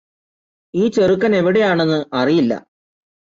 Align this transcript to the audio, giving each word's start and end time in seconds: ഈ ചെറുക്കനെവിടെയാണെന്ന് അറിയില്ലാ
ഈ 0.73 0.87
ചെറുക്കനെവിടെയാണെന്ന് 0.87 1.99
അറിയില്ലാ 2.13 2.59